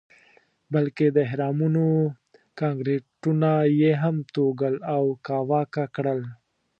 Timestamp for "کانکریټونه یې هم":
2.59-4.15